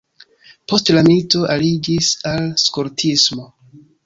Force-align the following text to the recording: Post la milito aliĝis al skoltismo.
Post 0.71 0.87
la 0.95 1.03
milito 1.07 1.43
aliĝis 1.57 2.09
al 2.31 2.49
skoltismo. 2.65 3.47